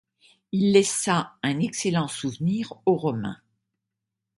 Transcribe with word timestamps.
Il 0.51 0.71
laissa 0.71 1.37
un 1.43 1.59
excellent 1.59 2.07
souvenir 2.07 2.73
aux 2.87 2.97
Romains. 2.97 3.37